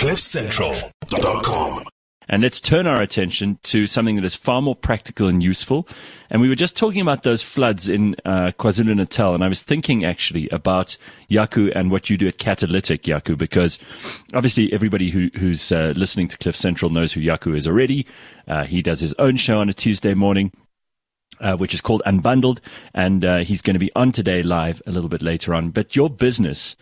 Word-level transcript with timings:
CliffCentral.com. 0.00 1.84
And 2.26 2.42
let's 2.42 2.58
turn 2.58 2.86
our 2.86 3.02
attention 3.02 3.58
to 3.64 3.86
something 3.86 4.16
that 4.16 4.24
is 4.24 4.34
far 4.34 4.62
more 4.62 4.74
practical 4.74 5.28
and 5.28 5.42
useful. 5.42 5.86
And 6.30 6.40
we 6.40 6.48
were 6.48 6.54
just 6.54 6.74
talking 6.74 7.02
about 7.02 7.22
those 7.22 7.42
floods 7.42 7.90
in 7.90 8.16
uh, 8.24 8.52
KwaZulu 8.58 8.96
Natal, 8.96 9.34
and 9.34 9.44
I 9.44 9.48
was 9.48 9.62
thinking 9.62 10.06
actually 10.06 10.48
about 10.48 10.96
Jaco 11.30 11.70
and 11.76 11.90
what 11.90 12.08
you 12.08 12.16
do 12.16 12.28
at 12.28 12.38
Catalytic, 12.38 13.02
Jaco, 13.02 13.36
because 13.36 13.78
obviously 14.32 14.72
everybody 14.72 15.10
who, 15.10 15.28
who's 15.36 15.70
uh, 15.70 15.92
listening 15.94 16.28
to 16.28 16.38
Cliff 16.38 16.56
Central 16.56 16.90
knows 16.90 17.12
who 17.12 17.20
Jaco 17.20 17.54
is 17.54 17.66
already. 17.66 18.06
Uh, 18.48 18.64
he 18.64 18.80
does 18.80 19.00
his 19.00 19.12
own 19.18 19.36
show 19.36 19.58
on 19.58 19.68
a 19.68 19.74
Tuesday 19.74 20.14
morning. 20.14 20.50
Uh, 21.40 21.56
which 21.56 21.72
is 21.72 21.80
called 21.80 22.02
Unbundled, 22.04 22.58
and 22.92 23.24
uh, 23.24 23.38
he's 23.38 23.62
going 23.62 23.72
to 23.72 23.80
be 23.80 23.90
on 23.96 24.12
today 24.12 24.42
live 24.42 24.82
a 24.86 24.92
little 24.92 25.08
bit 25.08 25.22
later 25.22 25.54
on. 25.54 25.70
But 25.70 25.96
your 25.96 26.10
business, 26.10 26.76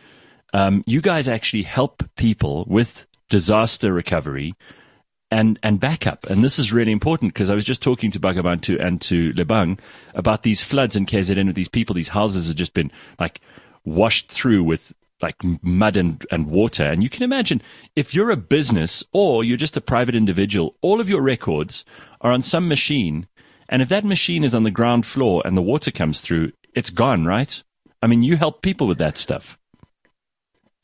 um, 0.53 0.82
you 0.85 1.00
guys 1.00 1.29
actually 1.29 1.62
help 1.62 2.03
people 2.16 2.64
with 2.66 3.07
disaster 3.29 3.92
recovery 3.92 4.54
and 5.30 5.58
and 5.62 5.80
backup. 5.80 6.25
And 6.25 6.43
this 6.43 6.58
is 6.58 6.72
really 6.72 6.93
important 6.93 7.34
because 7.34 7.50
I 7.50 7.54
was 7.54 7.64
just 7.64 7.82
talking 7.82 8.11
to 8.12 8.20
Bhagabantu 8.20 8.82
and 8.84 9.00
to 9.03 9.32
Lebang 9.34 9.79
about 10.14 10.43
these 10.43 10.62
floods 10.62 10.96
in 10.96 11.07
KZN 11.07 11.46
with 11.46 11.56
these 11.56 11.68
people. 11.68 11.94
These 11.94 12.08
houses 12.08 12.48
have 12.48 12.56
just 12.56 12.75
been 12.75 12.90
like 13.18 13.40
washed 13.84 14.30
through 14.30 14.64
with 14.64 14.94
like 15.20 15.36
mud 15.62 15.96
and, 15.96 16.25
and 16.30 16.46
water. 16.46 16.84
And 16.84 17.03
you 17.03 17.11
can 17.11 17.22
imagine 17.25 17.61
if 17.96 18.14
you're 18.14 18.30
a 18.30 18.36
business 18.36 19.04
or 19.12 19.42
you're 19.42 19.56
just 19.56 19.76
a 19.76 19.81
private 19.81 20.14
individual, 20.14 20.76
all 20.81 21.00
of 21.00 21.08
your 21.08 21.22
records 21.22 21.84
are 22.20 22.32
on 22.32 22.42
some 22.42 22.68
machine. 22.68 23.26
And 23.68 23.82
if 23.82 23.89
that 23.89 24.04
machine 24.04 24.45
is 24.45 24.54
on 24.54 24.62
the 24.62 24.70
ground 24.70 25.06
floor 25.06 25.42
and 25.45 25.56
the 25.56 25.62
water 25.62 25.90
comes 25.90 26.20
through, 26.20 26.53
it's 26.75 26.90
gone, 26.90 27.25
right? 27.25 27.62
I 28.00 28.06
mean, 28.06 28.22
you 28.22 28.36
help 28.36 28.62
people 28.62 28.86
with 28.86 28.98
that 28.98 29.17
stuff. 29.17 29.57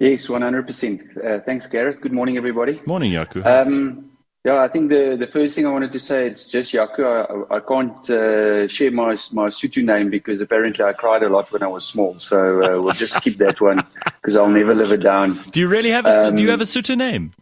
Yes, 0.01 0.27
100%. 0.27 1.17
Uh, 1.17 1.41
thanks, 1.45 1.67
Gareth. 1.67 2.01
Good 2.01 2.13
morning, 2.13 2.37
everybody. 2.37 2.81
Morning, 2.85 3.13
Jaco. 3.13 3.45
Um, 3.47 4.11
yeah, 4.45 4.61
I 4.61 4.69
think 4.69 4.91
the, 4.91 5.17
the 5.19 5.29
first 5.29 5.55
thing 5.55 5.67
I 5.67 5.71
wanted 5.71 5.93
to 5.93 6.01
say 6.01 6.27
it's 6.27 6.49
just 6.49 6.73
Jaco. 6.75 7.47
I, 7.51 7.61
can't 7.61 8.11
uh, 8.11 8.69
share 8.69 8.91
my 8.91 9.13
my 9.33 9.47
Sotho 9.49 9.83
name 9.83 10.11
because 10.11 10.41
apparently 10.43 10.85
I 10.85 10.93
cried 10.93 11.23
a 11.23 11.29
lot 11.29 11.51
when 11.51 11.63
I 11.63 11.69
was 11.69 11.87
small. 11.87 12.19
So 12.19 12.63
uh, 12.63 12.83
we'll 12.83 12.93
just 12.93 13.23
keep 13.23 13.39
that 13.39 13.61
one 13.61 13.87
because 14.05 14.37
I'll 14.37 14.51
never 14.51 14.75
live 14.75 14.93
it 14.93 15.03
down. 15.03 15.43
Do 15.51 15.61
you 15.61 15.69
really 15.69 15.91
have 15.91 16.05
a 16.05 16.29
Um, 16.29 16.35
Do 16.35 16.43
you 16.43 16.51
have 16.51 16.61
a 16.61 16.65
Sotho 16.65 16.97
name? 16.97 17.33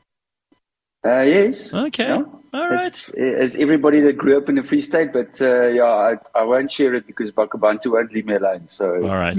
Uh, 1.04 1.22
yes. 1.22 1.74
Okay. 1.74 2.22
All 2.54 2.68
right. 2.68 2.82
As, 2.82 3.08
as 3.16 3.56
everybody 3.56 4.00
that 4.00 4.18
grew 4.18 4.36
up 4.36 4.48
in 4.50 4.56
the 4.56 4.62
Free 4.62 4.82
State, 4.82 5.12
but 5.12 5.40
uh, 5.40 5.68
yeah, 5.68 5.84
I, 5.84 6.16
I 6.34 6.44
won't 6.44 6.70
share 6.70 6.94
it 6.94 7.06
because 7.06 7.30
Bakabantu 7.30 7.92
won't 7.92 8.12
leave 8.12 8.26
me 8.26 8.34
alone. 8.34 8.68
So 8.68 8.94
All 9.08 9.16
right. 9.16 9.38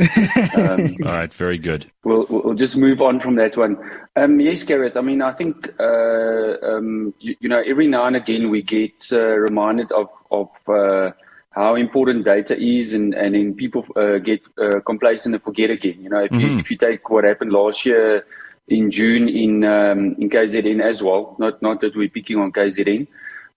um, 0.58 0.95
All 1.05 1.14
right. 1.14 1.31
Very 1.33 1.59
good. 1.59 1.86
we'll, 2.03 2.25
we'll 2.28 2.55
just 2.55 2.75
move 2.75 3.02
on 3.03 3.20
from 3.20 3.36
that 3.36 3.55
one. 3.55 3.78
Um, 4.16 4.39
yes, 4.39 4.64
Gareth. 4.64 4.97
I 4.97 5.02
mean, 5.02 5.22
I 5.22 5.31
think 5.31 5.70
uh, 5.80 6.58
um, 6.64 7.14
you, 7.20 7.36
you 7.39 7.50
know 7.50 7.61
every 7.66 7.88
now 7.88 8.05
and 8.05 8.16
again 8.16 8.50
we 8.50 8.61
get 8.64 8.94
uh, 9.11 9.20
reminded 9.20 9.92
of 9.92 10.09
of 10.31 10.50
uh, 10.67 11.11
how 11.52 11.75
important 11.75 12.25
data 12.25 12.58
is, 12.59 12.95
and 12.95 13.14
and 13.14 13.36
then 13.36 13.53
people 13.53 13.86
uh, 13.95 14.17
get 14.17 14.42
uh, 14.59 14.80
complacent 14.80 15.36
and 15.36 15.44
forget 15.44 15.70
again. 15.70 16.02
You 16.02 16.09
know, 16.09 16.23
if 16.23 16.31
you 16.31 16.48
Mhm. 16.48 16.59
if 16.61 16.72
you 16.72 16.77
take 16.77 17.09
what 17.11 17.25
happened 17.25 17.52
last 17.52 17.86
year 17.86 18.25
in 18.67 18.92
June 18.92 19.28
in 19.28 19.64
um, 19.64 20.16
in 20.19 20.30
KZN 20.30 20.81
as 20.81 21.03
well, 21.03 21.36
not 21.39 21.61
not 21.61 21.81
that 21.81 21.95
we're 21.95 22.09
picking 22.09 22.38
on 22.38 22.52
KZN. 22.52 23.08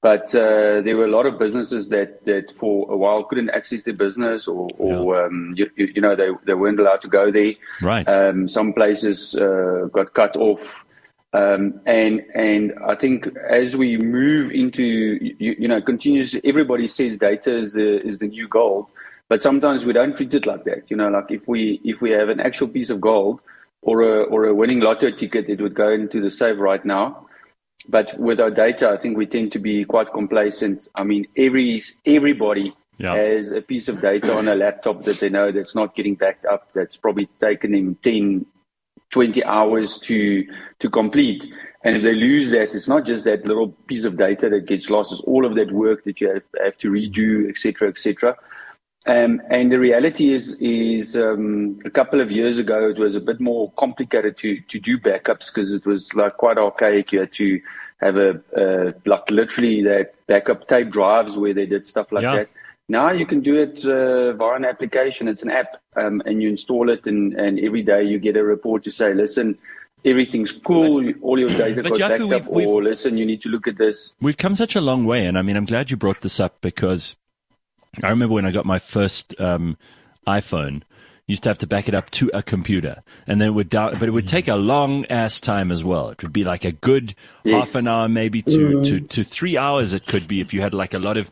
But 0.03 0.33
uh, 0.35 0.83
there 0.83 0.97
were 0.97 1.07
a 1.07 1.11
lot 1.11 1.27
of 1.27 1.39
businesses 1.39 1.89
that, 1.89 2.25
that 2.27 2.53
for 2.59 2.87
a 2.93 2.97
while 2.97 3.25
couldn't 3.25 3.51
access 3.51 3.85
their 3.85 3.95
business, 3.95 4.47
or, 4.47 4.69
or 4.79 5.25
um, 5.25 5.55
you, 5.57 5.69
you 5.75 5.89
you 5.97 6.01
know 6.01 6.15
they, 6.15 6.29
they 6.45 6.55
weren't 6.55 6.79
allowed 6.79 7.03
to 7.03 7.09
go 7.09 7.33
there. 7.33 7.55
Right. 7.81 8.09
Um, 8.09 8.47
some 8.47 8.73
places 8.73 9.35
uh, 9.35 9.89
got 9.93 10.15
cut 10.15 10.37
off, 10.37 10.85
um, 11.33 11.81
and 11.87 12.23
and 12.35 12.75
I 12.87 12.95
think 12.95 13.29
as 13.49 13.77
we 13.77 13.97
move 13.97 14.53
into 14.53 14.85
you, 14.85 15.57
you 15.59 15.67
know 15.67 15.81
continuously, 15.81 16.41
everybody 16.45 16.89
says 16.89 17.17
data 17.17 17.57
is 17.57 17.73
the 17.73 18.01
is 18.07 18.19
the 18.19 18.29
new 18.29 18.47
gold, 18.47 18.87
but 19.29 19.43
sometimes 19.43 19.85
we 19.85 19.93
don't 19.93 20.17
treat 20.17 20.35
it 20.35 20.47
like 20.47 20.65
that. 20.65 20.91
You 20.91 20.99
know, 20.99 21.09
like 21.09 21.31
if 21.31 21.49
we 21.49 21.81
if 21.85 22.01
we 22.03 22.11
have 22.11 22.29
an 22.29 22.39
actual 22.39 22.69
piece 22.69 22.91
of 22.91 23.01
gold 23.01 23.43
or 23.83 24.03
a 24.03 24.23
or 24.25 24.47
a 24.47 24.55
winning 24.55 24.81
lotto 24.81 25.11
ticket, 25.11 25.49
it 25.49 25.61
would 25.61 25.75
go 25.75 25.91
into 25.91 26.21
the 26.21 26.31
safe 26.31 26.59
right 26.59 26.85
now. 26.85 27.27
But 27.89 28.19
with 28.19 28.41
our 28.41 28.51
data, 28.51 28.89
I 28.91 28.97
think 28.97 29.17
we 29.17 29.27
tend 29.27 29.53
to 29.53 29.59
be 29.59 29.85
quite 29.85 30.13
complacent. 30.13 30.89
I 30.95 31.05
mean, 31.05 31.27
every 31.37 31.83
everybody 32.05 32.73
Yeah. 32.99 33.15
has 33.15 33.53
a 33.53 33.61
piece 33.61 33.89
of 33.89 34.01
data 34.01 34.35
on 34.35 34.49
a 34.49 34.55
laptop 34.55 35.05
that 35.05 35.21
they 35.21 35.29
know 35.29 35.53
that's 35.53 35.75
not 35.75 35.95
getting 35.95 36.15
backed 36.15 36.47
up. 36.47 36.69
That's 36.73 36.97
probably 36.97 37.29
taken 37.41 37.73
them 37.73 37.97
10, 38.03 38.47
20 39.11 39.45
hours 39.45 39.99
to 40.01 40.45
to 40.81 40.91
complete. 40.91 41.47
And 41.85 41.95
if 41.97 42.03
they 42.03 42.15
lose 42.15 42.51
that, 42.51 42.75
it's 42.75 42.89
not 42.89 43.07
just 43.07 43.23
that 43.25 43.47
little 43.47 43.69
piece 43.87 44.05
of 44.05 44.17
data 44.17 44.49
that 44.49 44.67
gets 44.67 44.91
lost. 44.91 45.13
It's 45.13 45.21
all 45.21 45.47
of 45.47 45.55
that 45.55 45.71
work 45.71 46.03
that 46.05 46.21
you 46.21 46.29
have, 46.33 46.43
have 46.65 46.77
to 46.79 46.91
redo, 46.91 47.49
et 47.49 47.57
cetera, 47.59 47.89
et 47.89 47.99
cetera. 47.99 48.35
Um, 49.07 49.41
and 49.51 49.71
the 49.71 49.79
reality 49.79 50.33
is, 50.33 50.61
is 50.61 51.17
um, 51.17 51.79
a 51.85 51.91
couple 51.91 52.21
of 52.21 52.31
years 52.31 52.59
ago, 52.59 52.89
it 52.89 52.99
was 52.99 53.15
a 53.15 53.21
bit 53.21 53.41
more 53.41 53.71
complicated 53.73 54.37
to, 54.39 54.61
to 54.69 54.81
do 54.81 54.99
backups 54.99 55.47
because 55.55 55.73
it 55.73 55.87
was 55.87 56.13
like 56.15 56.37
quite 56.39 56.59
archaic. 56.59 57.13
You 57.13 57.21
had 57.21 57.33
to 57.35 57.61
have 58.01 58.17
a, 58.17 58.41
uh, 58.57 58.93
like 59.05 59.31
literally 59.31 59.83
that 59.85 60.15
backup 60.27 60.67
tape 60.67 60.91
drives 60.91 61.39
where 61.39 61.55
they 61.55 61.67
did 61.67 61.87
stuff 61.87 62.11
like 62.11 62.25
Yeah. 62.25 62.37
that. 62.37 62.49
Now 62.89 63.11
you 63.11 63.27
can 63.27 63.41
do 63.41 63.57
it 63.61 63.85
uh, 63.85 64.33
via 64.35 64.57
an 64.57 64.65
application. 64.65 65.29
It's 65.29 65.43
an 65.43 65.51
app, 65.51 65.77
um, 65.97 66.23
and 66.25 66.41
you 66.43 66.49
install 66.49 66.89
it, 66.91 67.07
and, 67.07 67.33
and 67.35 67.59
every 67.61 67.83
day 67.83 68.05
you 68.05 68.19
get 68.19 68.37
a 68.37 68.45
report 68.45 68.85
to 68.85 68.91
say, 68.91 69.13
listen, 69.13 69.59
everything's 70.05 70.53
cool, 70.53 71.13
all 71.21 71.39
your 71.39 71.49
data 71.49 71.83
but 71.83 71.99
got 71.99 72.13
Jaco, 72.13 72.31
backed 72.31 72.47
up, 72.47 72.53
we've- 72.53 72.71
or 72.71 72.83
listen, 72.83 73.17
you 73.17 73.27
need 73.27 73.43
to 73.43 73.49
look 73.49 73.67
at 73.67 73.77
this. 73.77 74.15
We've 74.21 74.37
come 74.37 74.55
such 74.55 74.77
a 74.77 74.81
long 74.81 75.05
way, 75.05 75.27
and 75.27 75.37
I 75.37 75.43
mean, 75.43 75.57
I'm 75.57 75.65
glad 75.65 75.91
you 75.91 75.97
brought 75.97 76.21
this 76.21 76.39
up 76.39 76.61
because 76.61 77.17
I 78.03 78.11
remember 78.11 78.35
when 78.35 78.47
I 78.47 78.51
got 78.51 78.67
my 78.67 78.79
first 78.79 79.39
um, 79.41 79.77
iPhone, 80.27 80.83
used 81.27 81.43
to 81.43 81.49
have 81.51 81.59
to 81.59 81.67
back 81.67 81.89
it 81.89 81.95
up 81.95 82.11
to 82.11 82.31
a 82.33 82.43
computer, 82.43 83.03
and 83.27 83.41
then 83.41 83.49
it 83.49 83.53
would 83.53 83.69
down, 83.69 83.99
but 83.99 84.09
it 84.09 84.13
would 84.13 84.29
take 84.29 84.47
a 84.49 84.55
long 84.57 85.05
ass 85.07 85.41
time 85.41 85.73
as 85.73 85.83
well. 85.83 86.11
It 86.11 86.23
would 86.23 86.33
be 86.33 86.45
like 86.45 86.65
a 86.65 86.73
good 86.73 87.15
Yes. 87.43 87.73
half 87.73 87.81
an 87.81 87.89
hour, 87.89 88.09
maybe 88.09 88.43
to, 88.43 88.83
to 88.85 89.01
to 89.01 89.25
three 89.25 89.57
hours. 89.57 89.93
It 89.93 90.07
could 90.07 90.27
be 90.29 90.41
if 90.41 90.53
you 90.55 90.61
had 90.61 90.75
like 90.75 90.95
a 90.95 90.99
lot 90.99 91.17
of 91.17 91.31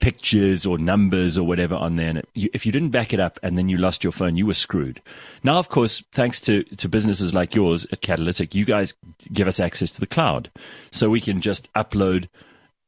pictures 0.00 0.66
or 0.66 0.78
numbers 0.78 1.38
or 1.38 1.46
whatever 1.46 1.74
on 1.74 1.96
there. 1.96 2.08
And 2.08 2.18
it, 2.18 2.28
you, 2.34 2.48
if 2.52 2.66
you 2.66 2.72
didn't 2.72 2.90
back 2.90 3.12
it 3.12 3.20
up 3.20 3.38
and 3.42 3.56
then 3.56 3.68
you 3.68 3.76
lost 3.76 4.02
your 4.02 4.12
phone, 4.12 4.36
you 4.36 4.46
were 4.46 4.54
screwed. 4.54 5.00
Now, 5.42 5.58
of 5.58 5.68
course, 5.68 6.02
thanks 6.12 6.40
to, 6.40 6.62
to 6.64 6.88
businesses 6.88 7.34
like 7.34 7.54
yours 7.54 7.86
at 7.92 8.00
Catalytic, 8.00 8.54
you 8.54 8.64
guys 8.64 8.94
give 9.32 9.46
us 9.46 9.60
access 9.60 9.92
to 9.92 10.00
the 10.00 10.06
cloud. 10.06 10.50
So 10.90 11.10
we 11.10 11.20
can 11.20 11.40
just 11.40 11.72
upload 11.74 12.28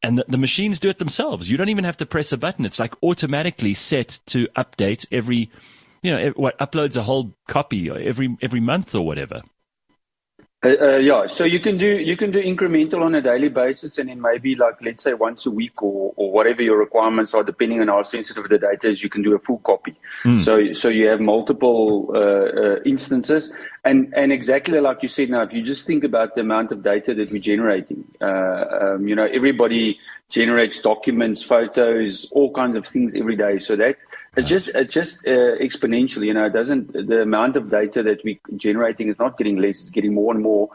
and 0.06 0.24
the, 0.28 0.38
machines 0.38 0.78
do 0.78 0.88
it 0.88 0.98
themselves. 0.98 1.50
You 1.50 1.56
don't 1.56 1.68
even 1.68 1.84
have 1.84 1.96
to 1.96 2.06
press 2.06 2.30
a 2.32 2.36
button. 2.36 2.64
It's 2.64 2.78
like 2.78 2.94
automatically 3.02 3.74
set 3.74 4.20
to 4.26 4.46
update 4.56 5.04
every, 5.10 5.50
you 6.02 6.10
know, 6.12 6.28
what 6.36 6.58
uploads 6.58 6.96
a 6.96 7.02
whole 7.02 7.34
copy 7.48 7.90
every, 7.90 8.36
every 8.40 8.60
month 8.60 8.94
or 8.94 9.04
whatever. 9.04 9.42
Uh, 10.66 10.84
uh, 10.84 10.96
yeah, 10.96 11.26
so 11.28 11.44
you 11.44 11.60
can 11.60 11.78
do 11.78 11.86
you 11.86 12.16
can 12.16 12.32
do 12.32 12.42
incremental 12.42 13.02
on 13.02 13.14
a 13.14 13.22
daily 13.22 13.48
basis, 13.48 13.98
and 13.98 14.08
then 14.08 14.20
maybe 14.20 14.56
like 14.56 14.74
let's 14.82 15.04
say 15.04 15.14
once 15.14 15.46
a 15.46 15.50
week 15.50 15.80
or, 15.80 16.12
or 16.16 16.32
whatever 16.32 16.60
your 16.60 16.76
requirements 16.76 17.34
are, 17.34 17.44
depending 17.44 17.80
on 17.80 17.88
how 17.88 18.02
sensitive 18.02 18.48
the 18.48 18.58
data 18.58 18.88
is, 18.88 19.00
you 19.02 19.08
can 19.08 19.22
do 19.22 19.34
a 19.34 19.38
full 19.38 19.58
copy. 19.58 19.94
So 20.38 20.72
so 20.72 20.88
you 20.88 21.06
have 21.06 21.20
multiple 21.20 22.10
uh, 22.14 22.18
uh, 22.18 22.76
instances, 22.84 23.54
and 23.84 24.12
and 24.16 24.32
exactly 24.32 24.80
like 24.80 25.02
you 25.02 25.08
said. 25.08 25.30
Now, 25.30 25.42
if 25.42 25.52
you 25.52 25.62
just 25.62 25.86
think 25.86 26.02
about 26.02 26.34
the 26.34 26.40
amount 26.40 26.72
of 26.72 26.82
data 26.82 27.14
that 27.14 27.30
we're 27.30 27.38
generating, 27.38 28.04
uh, 28.20 28.64
um, 28.80 29.06
you 29.06 29.14
know, 29.14 29.26
everybody 29.26 30.00
generates 30.30 30.80
documents, 30.80 31.44
photos, 31.44 32.26
all 32.32 32.52
kinds 32.52 32.76
of 32.76 32.84
things 32.86 33.14
every 33.14 33.36
day. 33.36 33.58
So 33.58 33.76
that 33.76 33.96
it's 34.36 34.48
just 34.48 34.68
it's 34.74 34.92
just 34.92 35.26
uh, 35.26 35.56
exponentially. 35.58 36.26
You 36.26 36.34
know, 36.34 36.46
it 36.46 36.52
doesn't 36.52 36.92
the 36.92 37.22
amount 37.22 37.56
of 37.56 37.70
data 37.70 38.02
that 38.02 38.22
we're 38.24 38.38
generating 38.56 39.08
is 39.08 39.18
not 39.18 39.38
getting 39.38 39.56
less; 39.56 39.80
it's 39.80 39.90
getting 39.90 40.14
more 40.14 40.32
and 40.34 40.42
more. 40.42 40.68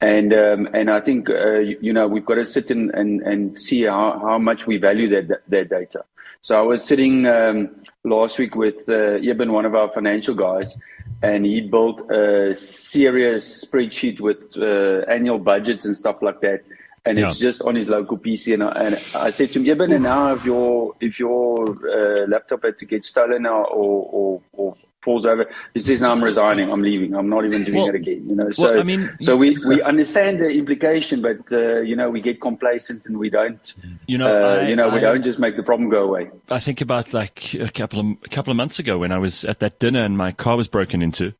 And 0.00 0.34
um, 0.34 0.68
and 0.74 0.90
I 0.90 1.00
think 1.00 1.30
uh, 1.30 1.58
you, 1.58 1.78
you 1.80 1.92
know 1.92 2.06
we've 2.06 2.24
got 2.24 2.34
to 2.34 2.44
sit 2.44 2.70
in 2.70 2.90
and, 2.94 3.22
and 3.22 3.58
see 3.58 3.84
how, 3.84 4.18
how 4.18 4.38
much 4.38 4.66
we 4.66 4.76
value 4.76 5.08
that 5.08 5.42
that 5.48 5.70
data. 5.70 6.04
So 6.42 6.58
I 6.58 6.62
was 6.62 6.84
sitting 6.84 7.26
um, 7.26 7.70
last 8.04 8.38
week 8.38 8.54
with 8.54 8.88
uh, 8.88 9.18
Eben, 9.22 9.52
one 9.52 9.64
of 9.64 9.74
our 9.74 9.90
financial 9.90 10.34
guys, 10.34 10.78
and 11.22 11.46
he 11.46 11.62
built 11.62 12.08
a 12.10 12.54
serious 12.54 13.64
spreadsheet 13.64 14.20
with 14.20 14.56
uh, 14.58 15.10
annual 15.10 15.38
budgets 15.38 15.86
and 15.86 15.96
stuff 15.96 16.20
like 16.20 16.40
that. 16.42 16.62
And 17.06 17.18
it's 17.18 17.38
just 17.38 17.62
on 17.62 17.76
his 17.76 17.88
local 17.88 18.18
PC. 18.18 18.54
And 18.54 18.64
I, 18.64 18.72
and 18.72 18.94
I 19.14 19.30
said 19.30 19.52
to 19.52 19.62
him, 19.62 19.80
and 19.80 20.02
now 20.02 20.34
if 20.34 20.44
your 20.44 20.94
if 21.00 21.18
your 21.20 21.68
uh, 21.88 22.26
laptop 22.26 22.64
had 22.64 22.78
to 22.78 22.84
get 22.84 23.04
stolen 23.04 23.46
or, 23.46 23.64
or, 23.66 24.08
or, 24.12 24.42
or 24.52 24.76
falls 25.06 25.24
over, 25.24 25.48
he 25.72 25.78
says, 25.78 26.00
"No, 26.00 26.10
I'm 26.10 26.22
resigning. 26.22 26.70
I'm 26.70 26.82
leaving. 26.82 27.14
I'm 27.14 27.28
not 27.28 27.44
even 27.46 27.62
doing 27.62 27.78
Well- 27.78 27.88
it 27.88 27.94
again." 27.94 28.28
You 28.28 28.34
know. 28.34 28.50
So 28.50 28.70
well, 28.70 28.80
I 28.80 28.82
mean, 28.82 29.16
so 29.20 29.36
we, 29.36 29.56
we 29.64 29.80
understand 29.82 30.40
the 30.40 30.48
implication, 30.48 31.22
but 31.22 31.40
uh, 31.52 31.80
you 31.80 31.94
know 31.94 32.10
we 32.10 32.20
get 32.20 32.40
complacent 32.40 33.06
and 33.06 33.16
we 33.16 33.30
don't. 33.30 33.72
You 34.06 34.18
know, 34.18 34.26
uh, 34.26 34.56
I- 34.56 34.68
you 34.68 34.76
know, 34.76 34.88
we 34.88 34.98
I- 34.98 35.02
don't 35.02 35.22
just 35.22 35.38
make 35.38 35.56
the 35.56 35.62
problem 35.62 35.88
go 35.88 36.02
away. 36.02 36.28
I 36.50 36.58
think 36.58 36.80
about 36.80 37.14
like 37.14 37.54
a 37.54 37.70
couple 37.70 38.00
of 38.00 38.06
a 38.24 38.28
couple 38.28 38.50
of 38.50 38.56
months 38.56 38.78
ago 38.80 38.98
when 38.98 39.12
I 39.12 39.18
was 39.18 39.44
at 39.44 39.60
that 39.60 39.78
dinner 39.78 40.02
and 40.02 40.18
my 40.18 40.32
car 40.32 40.56
was 40.56 40.66
broken 40.66 41.00
into, 41.02 41.34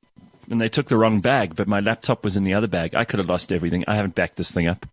and 0.48 0.60
they 0.60 0.68
took 0.68 0.86
the 0.86 0.96
wrong 0.96 1.20
bag, 1.20 1.56
but 1.56 1.66
my 1.66 1.80
laptop 1.80 2.22
was 2.22 2.36
in 2.36 2.44
the 2.44 2.54
other 2.54 2.68
bag. 2.68 2.94
I 2.94 3.04
could 3.04 3.18
have 3.18 3.28
lost 3.28 3.52
everything. 3.52 3.84
I 3.88 3.96
haven't 3.96 4.14
backed 4.14 4.36
this 4.36 4.52
thing 4.52 4.68
up. 4.68 4.86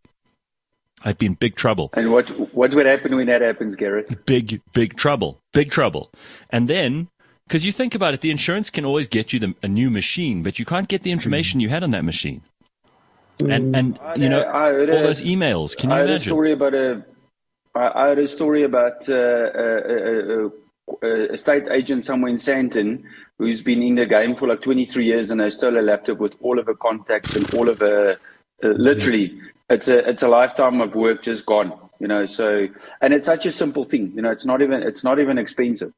I'd 1.03 1.17
be 1.17 1.25
in 1.25 1.33
big 1.33 1.55
trouble. 1.55 1.89
And 1.93 2.11
what 2.11 2.29
what 2.53 2.73
would 2.73 2.85
happen 2.85 3.15
when 3.15 3.27
that 3.27 3.41
happens, 3.41 3.75
Gareth? 3.75 4.25
Big, 4.25 4.61
big 4.73 4.95
trouble. 4.95 5.39
Big 5.51 5.69
trouble. 5.69 6.11
And 6.49 6.67
then, 6.67 7.09
because 7.47 7.65
you 7.65 7.71
think 7.71 7.93
about 7.93 8.13
it, 8.13 8.21
the 8.21 8.31
insurance 8.31 8.69
can 8.69 8.85
always 8.85 9.07
get 9.07 9.33
you 9.33 9.39
the, 9.39 9.55
a 9.61 9.67
new 9.67 9.89
machine, 9.89 10.43
but 10.43 10.59
you 10.59 10.65
can't 10.65 10.87
get 10.87 11.03
the 11.03 11.11
information 11.11 11.59
you 11.59 11.69
had 11.69 11.83
on 11.83 11.91
that 11.91 12.05
machine. 12.05 12.41
And 13.39 13.75
and 13.75 13.99
you 14.15 14.29
know 14.29 14.41
I 14.41 14.71
all 14.71 14.83
a- 14.83 14.85
those 14.85 15.21
emails. 15.21 15.75
Can 15.75 15.89
you 15.89 15.95
I 15.95 15.99
heard 15.99 16.09
a 16.11 16.19
story 16.19 16.51
about 16.51 16.73
a. 16.73 17.03
I 17.75 17.87
I 17.87 18.07
heard 18.07 18.19
a 18.19 18.27
story 18.27 18.63
about 18.63 19.09
uh, 19.09 19.15
a, 19.15 20.49
a, 21.01 21.31
a, 21.33 21.37
state 21.37 21.63
agent 21.71 22.05
somewhere 22.05 22.29
in 22.29 22.37
Sandton 22.37 23.03
who's 23.39 23.63
been 23.63 23.81
in 23.81 23.95
the 23.95 24.05
game 24.05 24.35
for 24.35 24.47
like 24.47 24.61
23 24.61 25.05
years 25.05 25.31
and 25.31 25.41
they 25.41 25.49
stole 25.49 25.79
a 25.79 25.81
laptop 25.81 26.19
with 26.19 26.35
all 26.39 26.59
of 26.59 26.67
her 26.67 26.75
contacts 26.75 27.35
and 27.35 27.51
all 27.55 27.69
of 27.69 27.79
her. 27.79 28.17
Uh, 28.63 28.67
literally, 28.67 29.41
it's 29.69 29.87
a 29.87 30.07
it's 30.09 30.23
a 30.23 30.27
lifetime 30.27 30.81
of 30.81 30.95
work 30.95 31.23
just 31.23 31.45
gone. 31.45 31.73
You 31.99 32.07
know, 32.07 32.25
so 32.25 32.67
and 33.01 33.13
it's 33.13 33.25
such 33.25 33.45
a 33.45 33.51
simple 33.51 33.85
thing. 33.85 34.11
You 34.15 34.21
know, 34.21 34.31
it's 34.31 34.45
not 34.45 34.61
even 34.61 34.83
it's 34.83 35.03
not 35.03 35.19
even 35.19 35.37
expensive. 35.37 35.93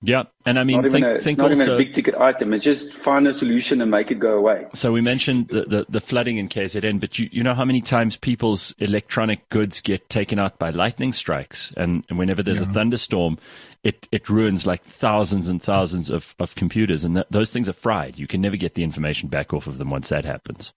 Yeah, 0.00 0.24
and 0.46 0.60
I 0.60 0.64
mean, 0.64 0.76
Not 0.76 0.84
even 0.86 0.92
think, 0.92 1.06
a, 1.06 1.14
it's 1.14 1.24
think 1.24 1.38
not 1.38 1.50
even 1.50 1.68
a 1.68 1.76
big 1.76 1.92
ticket 1.92 2.14
item. 2.14 2.54
It's 2.54 2.62
just 2.62 2.92
find 2.92 3.26
a 3.26 3.32
solution 3.32 3.80
and 3.80 3.90
make 3.90 4.12
it 4.12 4.20
go 4.20 4.38
away. 4.38 4.66
So 4.72 4.92
we 4.92 5.00
mentioned 5.00 5.48
the, 5.48 5.64
the, 5.64 5.86
the 5.88 6.00
flooding 6.00 6.36
in 6.36 6.48
KZN, 6.48 7.00
but 7.00 7.18
you, 7.18 7.28
you 7.32 7.42
know 7.42 7.54
how 7.54 7.64
many 7.64 7.80
times 7.80 8.16
people's 8.16 8.72
electronic 8.78 9.48
goods 9.48 9.80
get 9.80 10.08
taken 10.08 10.38
out 10.38 10.56
by 10.56 10.70
lightning 10.70 11.12
strikes, 11.12 11.72
and, 11.76 12.04
and 12.08 12.16
whenever 12.16 12.44
there's 12.44 12.60
a 12.60 12.66
thunderstorm, 12.66 13.38
it, 13.82 14.08
it 14.12 14.28
ruins 14.28 14.68
like 14.68 14.84
thousands 14.84 15.48
and 15.48 15.60
thousands 15.60 16.10
of, 16.10 16.36
of 16.38 16.54
computers, 16.54 17.02
and 17.02 17.16
th- 17.16 17.26
those 17.30 17.50
things 17.50 17.68
are 17.68 17.72
fried. 17.72 18.20
You 18.20 18.28
can 18.28 18.40
never 18.40 18.56
get 18.56 18.74
the 18.74 18.84
information 18.84 19.28
back 19.28 19.52
off 19.52 19.66
of 19.66 19.78
them 19.78 19.90
once 19.90 20.10
that 20.10 20.24
happens. 20.24 20.72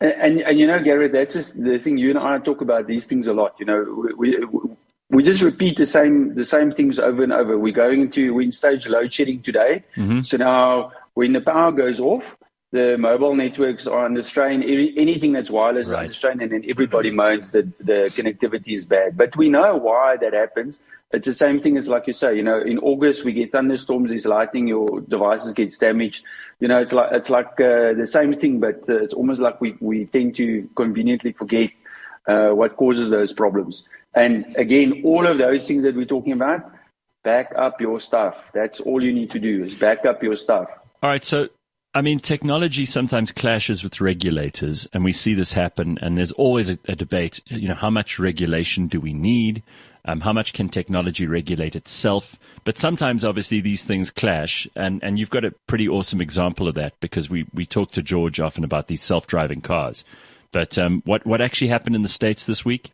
And, 0.00 0.12
and, 0.12 0.40
and 0.40 0.58
you 0.58 0.66
know, 0.66 0.80
Gary, 0.80 1.08
that's 1.08 1.34
just 1.34 1.62
the 1.62 1.78
thing. 1.78 1.98
You 1.98 2.10
and 2.10 2.18
I 2.18 2.38
talk 2.38 2.60
about 2.60 2.86
these 2.86 3.06
things 3.06 3.26
a 3.26 3.32
lot. 3.32 3.54
You 3.58 3.66
know, 3.66 4.14
we, 4.16 4.38
we 4.44 4.76
we 5.10 5.22
just 5.22 5.42
repeat 5.42 5.76
the 5.76 5.86
same 5.86 6.34
the 6.34 6.44
same 6.44 6.72
things 6.72 6.98
over 6.98 7.22
and 7.22 7.32
over. 7.32 7.58
We're 7.58 7.72
going 7.72 8.10
to 8.12 8.34
we're 8.34 8.42
in 8.42 8.52
stage 8.52 8.88
load 8.88 9.12
shedding 9.12 9.42
today. 9.42 9.84
Mm-hmm. 9.96 10.22
So 10.22 10.36
now 10.36 10.92
when 11.14 11.32
the 11.32 11.40
power 11.40 11.72
goes 11.72 12.00
off, 12.00 12.36
the 12.74 12.98
mobile 12.98 13.36
networks 13.36 13.86
are 13.86 14.04
under 14.04 14.20
strain. 14.20 14.60
Anything 14.60 15.32
that's 15.32 15.48
wireless 15.48 15.86
is 15.86 15.92
Right. 15.92 16.00
under 16.00 16.12
strain, 16.12 16.40
and 16.42 16.50
then 16.50 16.64
everybody 16.68 17.10
moans 17.12 17.50
that 17.50 17.66
the 17.78 18.00
connectivity 18.16 18.74
is 18.74 18.84
bad. 18.84 19.16
But 19.16 19.36
we 19.36 19.48
know 19.48 19.76
why 19.76 20.16
that 20.16 20.32
happens. 20.32 20.82
It's 21.12 21.28
the 21.28 21.34
same 21.34 21.60
thing 21.60 21.76
as 21.76 21.86
like 21.88 22.08
you 22.08 22.12
say. 22.12 22.34
You 22.34 22.42
know, 22.42 22.58
in 22.58 22.78
August 22.78 23.24
we 23.24 23.32
get 23.32 23.52
thunderstorms, 23.52 24.10
there's 24.10 24.26
lightning, 24.26 24.66
your 24.66 25.02
devices 25.02 25.52
gets 25.52 25.78
damaged. 25.78 26.24
You 26.58 26.66
know, 26.66 26.80
it's 26.80 26.92
like 26.92 27.12
it's 27.12 27.30
like 27.30 27.52
uh, 27.60 27.92
the 28.02 28.08
same 28.08 28.32
thing, 28.32 28.58
but 28.58 28.80
uh, 28.88 29.04
it's 29.04 29.14
almost 29.14 29.40
like 29.40 29.60
we 29.60 29.76
we 29.80 30.06
tend 30.06 30.34
to 30.42 30.68
conveniently 30.74 31.30
forget 31.30 31.70
uh, 32.26 32.48
what 32.60 32.76
causes 32.76 33.08
those 33.08 33.32
problems. 33.32 33.88
And 34.14 34.34
again, 34.56 35.02
all 35.04 35.24
of 35.26 35.38
those 35.38 35.68
things 35.68 35.84
that 35.84 35.94
we're 35.94 36.12
talking 36.16 36.32
about, 36.32 36.72
back 37.22 37.52
up 37.54 37.80
your 37.80 38.00
stuff. 38.00 38.50
That's 38.52 38.80
all 38.80 39.00
you 39.00 39.12
need 39.12 39.30
to 39.30 39.38
do 39.38 39.62
is 39.62 39.76
back 39.76 40.04
up 40.04 40.24
your 40.24 40.34
stuff. 40.34 40.68
All 41.04 41.10
right, 41.10 41.22
so 41.22 41.48
I 41.94 42.02
mean, 42.02 42.18
technology 42.18 42.86
sometimes 42.86 43.30
clashes 43.30 43.84
with 43.84 44.00
regulators, 44.00 44.88
and 44.92 45.04
we 45.04 45.12
see 45.12 45.34
this 45.34 45.52
happen. 45.52 45.96
And 46.02 46.18
there's 46.18 46.32
always 46.32 46.68
a, 46.68 46.78
a 46.88 46.96
debate. 46.96 47.40
You 47.46 47.68
know, 47.68 47.74
how 47.74 47.90
much 47.90 48.18
regulation 48.18 48.88
do 48.88 49.00
we 49.00 49.12
need? 49.12 49.62
Um, 50.04 50.20
how 50.20 50.32
much 50.32 50.52
can 50.52 50.68
technology 50.68 51.26
regulate 51.26 51.76
itself? 51.76 52.36
But 52.64 52.78
sometimes, 52.78 53.24
obviously, 53.24 53.60
these 53.60 53.84
things 53.84 54.10
clash, 54.10 54.66
and, 54.74 55.02
and 55.04 55.18
you've 55.18 55.30
got 55.30 55.44
a 55.44 55.52
pretty 55.66 55.88
awesome 55.88 56.20
example 56.20 56.66
of 56.66 56.74
that 56.74 56.98
because 56.98 57.30
we 57.30 57.46
we 57.54 57.64
talk 57.64 57.92
to 57.92 58.02
George 58.02 58.40
often 58.40 58.64
about 58.64 58.88
these 58.88 59.02
self-driving 59.02 59.60
cars. 59.60 60.02
But 60.50 60.76
um, 60.76 61.02
what 61.04 61.24
what 61.24 61.40
actually 61.40 61.68
happened 61.68 61.94
in 61.94 62.02
the 62.02 62.08
states 62.08 62.44
this 62.44 62.64
week? 62.64 62.90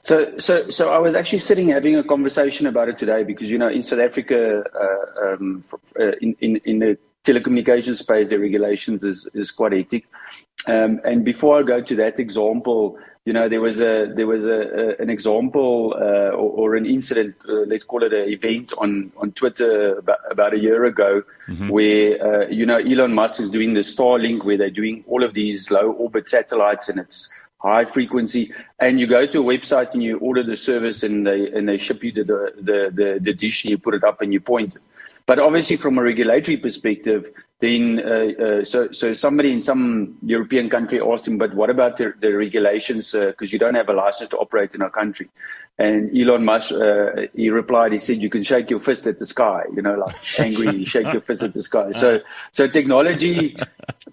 So, 0.00 0.36
so, 0.38 0.70
so 0.70 0.92
I 0.92 0.98
was 0.98 1.14
actually 1.14 1.40
sitting 1.40 1.68
having 1.68 1.96
a 1.96 2.04
conversation 2.04 2.66
about 2.66 2.88
it 2.88 2.98
today 2.98 3.22
because 3.22 3.50
you 3.50 3.58
know 3.58 3.68
in 3.68 3.82
South 3.82 4.00
Africa, 4.00 4.64
uh, 4.74 5.26
um, 5.26 5.62
uh, 6.00 6.12
in, 6.20 6.36
in 6.40 6.56
in 6.64 6.78
the 6.78 6.98
telecommunications 7.24 7.96
space, 7.96 8.30
the 8.30 8.38
regulations 8.38 9.04
is 9.04 9.28
is 9.34 9.50
quite 9.50 9.72
hectic. 9.72 10.04
Um, 10.66 11.00
and 11.04 11.24
before 11.24 11.58
I 11.58 11.62
go 11.62 11.80
to 11.80 11.96
that 11.96 12.20
example, 12.20 12.98
you 13.24 13.32
know 13.32 13.48
there 13.48 13.60
was 13.60 13.80
a 13.80 14.12
there 14.14 14.26
was 14.26 14.46
a, 14.46 14.60
a 14.82 15.02
an 15.02 15.10
example 15.10 15.94
uh, 15.96 16.30
or, 16.30 16.50
or 16.60 16.76
an 16.76 16.86
incident, 16.86 17.34
uh, 17.48 17.64
let's 17.66 17.84
call 17.84 18.02
it 18.02 18.12
an 18.12 18.28
event 18.28 18.72
on 18.78 19.12
on 19.16 19.32
Twitter 19.32 19.98
about, 19.98 20.18
about 20.30 20.54
a 20.54 20.58
year 20.58 20.84
ago, 20.84 21.22
where 21.68 22.06
uh, 22.22 22.46
you 22.48 22.66
know 22.66 22.78
Elon 22.78 23.12
Musk 23.12 23.40
is 23.40 23.50
doing 23.50 23.74
the 23.74 23.80
Starlink, 23.80 24.44
where 24.44 24.56
they're 24.56 24.70
doing 24.70 25.04
all 25.06 25.22
of 25.22 25.34
these 25.34 25.70
low 25.70 25.92
orbit 25.92 26.28
satellites, 26.28 26.88
and 26.88 26.98
it's 26.98 27.32
high 27.58 27.84
frequency, 27.84 28.52
and 28.80 28.98
you 28.98 29.06
go 29.06 29.24
to 29.26 29.40
a 29.40 29.44
website 29.44 29.92
and 29.94 30.02
you 30.02 30.18
order 30.18 30.42
the 30.42 30.56
service, 30.56 31.04
and 31.04 31.26
they 31.26 31.50
and 31.52 31.68
they 31.68 31.78
ship 31.78 32.02
you 32.02 32.12
the 32.12 32.24
the 32.24 32.90
the, 32.92 33.18
the 33.20 33.32
dish, 33.32 33.64
and 33.64 33.70
you 33.70 33.78
put 33.78 33.94
it 33.94 34.04
up 34.04 34.20
and 34.20 34.32
you 34.32 34.40
point 34.40 34.74
it. 34.74 34.82
But 35.26 35.38
obviously, 35.38 35.76
from 35.76 35.98
a 35.98 36.02
regulatory 36.02 36.56
perspective, 36.56 37.30
then 37.60 38.00
uh, 38.04 38.42
uh, 38.44 38.64
so 38.64 38.90
so 38.90 39.12
somebody 39.12 39.52
in 39.52 39.60
some 39.60 40.18
European 40.22 40.68
country 40.68 41.00
asked 41.00 41.28
him, 41.28 41.38
but 41.38 41.54
what 41.54 41.70
about 41.70 41.96
the, 41.96 42.12
the 42.20 42.32
regulations? 42.32 43.12
Because 43.12 43.52
you 43.52 43.58
don't 43.58 43.74
have 43.76 43.88
a 43.88 43.92
license 43.92 44.30
to 44.30 44.38
operate 44.38 44.74
in 44.74 44.82
our 44.82 44.90
country. 44.90 45.28
And 45.78 46.16
Elon 46.16 46.44
Musk, 46.44 46.72
uh, 46.72 47.28
he 47.34 47.48
replied, 47.48 47.92
he 47.92 47.98
said, 47.98 48.18
you 48.18 48.28
can 48.28 48.42
shake 48.42 48.68
your 48.68 48.78
fist 48.78 49.06
at 49.06 49.18
the 49.18 49.26
sky, 49.26 49.62
you 49.74 49.80
know, 49.80 49.94
like 49.94 50.16
angry, 50.38 50.84
shake 50.84 51.10
your 51.12 51.22
fist 51.22 51.42
at 51.42 51.54
the 51.54 51.62
sky. 51.62 51.90
So, 51.92 52.20
so 52.52 52.68
technology, 52.68 53.56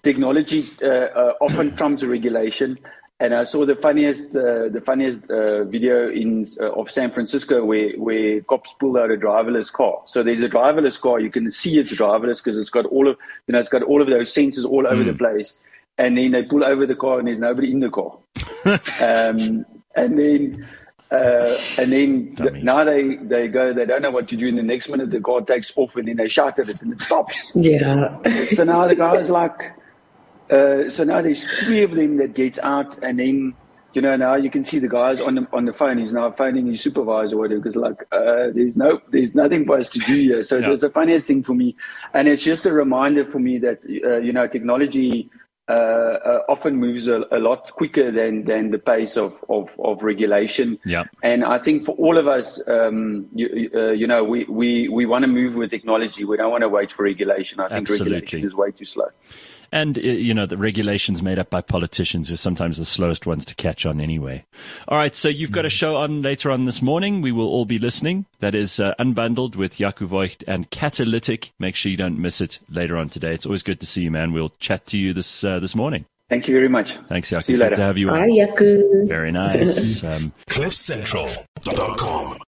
technology 0.02 0.66
uh, 0.82 0.86
uh, 0.86 1.32
often 1.40 1.76
trumps 1.76 2.02
regulation. 2.02 2.78
And 3.20 3.34
I 3.34 3.44
saw 3.44 3.66
the 3.66 3.76
funniest, 3.76 4.34
uh, 4.34 4.70
the 4.70 4.82
funniest 4.84 5.30
uh, 5.30 5.64
video 5.64 6.08
in 6.08 6.46
uh, 6.58 6.72
of 6.72 6.90
San 6.90 7.10
Francisco 7.10 7.62
where 7.64 7.92
where 7.98 8.40
cops 8.40 8.72
pulled 8.72 8.96
out 8.96 9.10
a 9.10 9.16
driverless 9.16 9.70
car. 9.70 10.00
So 10.06 10.22
there's 10.22 10.42
a 10.42 10.48
driverless 10.48 10.98
car. 10.98 11.20
You 11.20 11.30
can 11.30 11.52
see 11.52 11.78
it's 11.78 11.94
driverless 11.94 12.38
because 12.42 12.56
it's 12.56 12.70
got 12.70 12.86
all 12.86 13.08
of 13.08 13.18
you 13.46 13.52
know 13.52 13.58
it's 13.58 13.68
got 13.68 13.82
all 13.82 14.00
of 14.00 14.08
those 14.08 14.32
sensors 14.32 14.64
all 14.64 14.86
over 14.86 15.04
the 15.04 15.12
place. 15.12 15.62
And 15.98 16.16
then 16.16 16.30
they 16.30 16.44
pull 16.44 16.64
over 16.64 16.86
the 16.86 16.96
car 16.96 17.18
and 17.18 17.28
there's 17.28 17.40
nobody 17.40 17.70
in 17.70 17.80
the 17.80 17.90
car. 17.90 18.16
um, 18.64 19.66
and 19.94 20.18
then 20.18 20.66
uh, 21.10 21.58
and 21.76 21.92
then 21.92 22.34
th- 22.36 22.62
now 22.62 22.84
they, 22.84 23.16
they 23.16 23.48
go, 23.48 23.72
they 23.72 23.84
don't 23.84 24.00
know 24.00 24.12
what 24.12 24.28
to 24.28 24.36
do. 24.36 24.48
And 24.48 24.56
the 24.56 24.62
next 24.62 24.88
minute, 24.88 25.10
the 25.10 25.20
car 25.20 25.40
takes 25.40 25.76
off 25.76 25.96
and 25.96 26.06
then 26.06 26.16
they 26.16 26.28
shout 26.28 26.58
at 26.58 26.68
it 26.68 26.80
and 26.82 26.92
it 26.92 27.00
stops. 27.00 27.50
Yeah. 27.54 28.16
so 28.48 28.64
now 28.64 28.86
the 28.86 28.94
guy's 28.94 29.28
like, 29.28 29.72
uh, 30.50 30.90
so 30.90 31.04
now 31.04 31.22
there's 31.22 31.44
three 31.60 31.82
of 31.82 31.92
them 31.92 32.16
that 32.16 32.34
gets 32.34 32.58
out, 32.58 33.02
and 33.02 33.18
then 33.18 33.54
you 33.92 34.02
know 34.02 34.16
now 34.16 34.34
you 34.34 34.50
can 34.50 34.64
see 34.64 34.78
the 34.78 34.88
guys 34.88 35.20
on 35.20 35.36
the 35.36 35.48
on 35.52 35.64
the 35.64 35.72
phone. 35.72 35.98
He's 35.98 36.12
now 36.12 36.30
phoning 36.30 36.66
his 36.66 36.80
supervisor 36.80 37.36
or 37.36 37.40
whatever 37.40 37.60
because 37.60 37.76
like 37.76 38.02
uh, 38.12 38.48
there's 38.54 38.76
no 38.76 39.00
there's 39.10 39.34
nothing 39.34 39.64
for 39.64 39.78
us 39.78 39.88
to 39.90 39.98
do 40.00 40.14
here. 40.14 40.42
So 40.42 40.58
it 40.58 40.68
was 40.68 40.80
the 40.80 40.90
funniest 40.90 41.26
thing 41.26 41.42
for 41.42 41.54
me, 41.54 41.76
and 42.14 42.28
it's 42.28 42.42
just 42.42 42.66
a 42.66 42.72
reminder 42.72 43.24
for 43.24 43.38
me 43.38 43.58
that 43.58 43.84
uh, 44.04 44.18
you 44.18 44.32
know 44.32 44.46
technology. 44.46 45.30
Uh, 45.68 46.18
uh, 46.24 46.42
often 46.48 46.74
moves 46.74 47.06
a, 47.06 47.22
a 47.30 47.38
lot 47.38 47.70
quicker 47.74 48.10
than, 48.10 48.44
than 48.44 48.72
the 48.72 48.78
pace 48.78 49.16
of, 49.16 49.38
of, 49.48 49.70
of 49.78 50.02
regulation. 50.02 50.76
Yeah. 50.84 51.04
And 51.22 51.44
I 51.44 51.58
think 51.58 51.84
for 51.84 51.92
all 51.92 52.18
of 52.18 52.26
us, 52.26 52.68
um, 52.68 53.28
you, 53.32 53.70
uh, 53.72 53.92
you 53.92 54.08
know, 54.08 54.24
we, 54.24 54.46
we, 54.46 54.88
we 54.88 55.06
want 55.06 55.22
to 55.22 55.28
move 55.28 55.54
with 55.54 55.70
technology. 55.70 56.24
We 56.24 56.36
don't 56.38 56.50
want 56.50 56.62
to 56.62 56.68
wait 56.68 56.90
for 56.90 57.04
regulation. 57.04 57.60
I 57.60 57.68
think 57.68 57.88
Absolutely. 57.88 58.14
regulation 58.14 58.44
is 58.44 58.56
way 58.56 58.72
too 58.72 58.84
slow. 58.84 59.10
And, 59.72 59.98
uh, 59.98 60.02
you 60.02 60.34
know, 60.34 60.46
the 60.46 60.56
regulations 60.56 61.22
made 61.22 61.38
up 61.38 61.50
by 61.50 61.60
politicians 61.60 62.28
who 62.28 62.34
are 62.34 62.38
sometimes 62.38 62.76
the 62.78 62.84
slowest 62.84 63.26
ones 63.26 63.44
to 63.46 63.54
catch 63.54 63.86
on 63.86 64.00
anyway. 64.00 64.44
All 64.88 64.98
right. 64.98 65.14
So 65.14 65.28
you've 65.28 65.52
got 65.52 65.64
a 65.64 65.70
show 65.70 65.96
on 65.96 66.22
later 66.22 66.50
on 66.50 66.64
this 66.64 66.82
morning. 66.82 67.20
We 67.22 67.32
will 67.32 67.48
all 67.48 67.64
be 67.64 67.78
listening. 67.78 68.26
That 68.40 68.54
is 68.54 68.80
uh, 68.80 68.94
Unbundled 68.98 69.56
with 69.56 69.76
Jaco 69.76 70.06
Voigt 70.06 70.42
and 70.48 70.68
Catalytic. 70.70 71.52
Make 71.58 71.76
sure 71.76 71.90
you 71.90 71.96
don't 71.96 72.18
miss 72.18 72.40
it 72.40 72.58
later 72.68 72.96
on 72.96 73.08
today. 73.08 73.32
It's 73.34 73.46
always 73.46 73.62
good 73.62 73.80
to 73.80 73.86
see 73.86 74.02
you, 74.02 74.10
man. 74.10 74.32
We'll 74.32 74.52
chat 74.58 74.86
to 74.86 74.98
you 74.98 75.12
this, 75.12 75.44
uh, 75.44 75.58
this 75.60 75.74
morning. 75.74 76.04
Thank 76.28 76.46
you 76.46 76.54
very 76.54 76.68
much. 76.68 76.96
Thanks, 77.08 77.30
Jaco. 77.30 77.42
See 77.44 77.52
you 77.54 77.58
Good 77.58 77.64
later. 77.64 77.76
to 77.76 77.82
have 77.82 77.98
you 77.98 78.06
Bye, 78.06 78.20
on. 78.20 78.28
Jaco. 78.30 79.08
Very 79.08 79.32
nice. 79.32 80.02
Um, 80.10 80.32
CliffCentral.com. 80.48 82.38